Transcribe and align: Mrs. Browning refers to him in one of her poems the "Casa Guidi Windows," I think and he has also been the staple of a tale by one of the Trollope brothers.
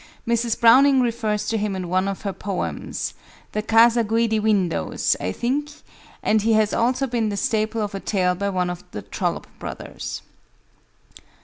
Mrs. 0.27 0.59
Browning 0.59 0.99
refers 1.01 1.47
to 1.47 1.59
him 1.59 1.75
in 1.75 1.87
one 1.87 2.07
of 2.07 2.23
her 2.23 2.33
poems 2.33 3.13
the 3.51 3.61
"Casa 3.61 4.03
Guidi 4.03 4.39
Windows," 4.39 5.15
I 5.19 5.31
think 5.31 5.71
and 6.23 6.41
he 6.41 6.53
has 6.53 6.73
also 6.73 7.05
been 7.05 7.29
the 7.29 7.37
staple 7.37 7.83
of 7.83 7.93
a 7.93 7.99
tale 7.99 8.33
by 8.33 8.49
one 8.49 8.71
of 8.71 8.83
the 8.93 9.03
Trollope 9.03 9.45
brothers. 9.59 10.23